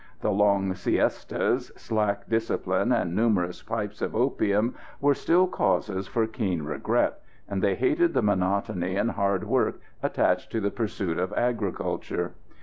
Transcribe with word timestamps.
The 0.21 0.31
long 0.31 0.73
"siestas," 0.73 1.71
slack 1.77 2.27
discipline, 2.27 2.91
and 2.91 3.15
numerous 3.15 3.61
pipes 3.61 4.01
of 4.01 4.15
opium 4.15 4.73
were 4.99 5.13
still 5.13 5.45
causes 5.45 6.07
for 6.07 6.25
keen 6.25 6.63
regret, 6.63 7.19
and 7.47 7.61
they 7.61 7.75
hated 7.75 8.15
the 8.15 8.23
monotony 8.23 8.95
and 8.95 9.11
hard 9.11 9.43
work 9.43 9.79
attached 10.01 10.51
to 10.53 10.59
the 10.59 10.71
pursuit 10.71 11.19
of 11.19 11.31
agriculture. 11.33 12.31